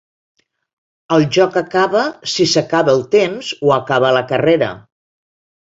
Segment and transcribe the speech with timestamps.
[1.17, 2.01] El joc acaba
[2.33, 4.75] si s'acaba el temps o acaba la carrera.